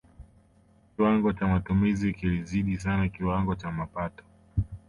kiwango 0.95 1.33
cha 1.33 1.47
matumizi 1.47 2.13
kilizidi 2.13 2.79
sana 2.79 3.09
kiwango 3.09 3.55
cha 3.55 3.71
mapato 3.71 4.23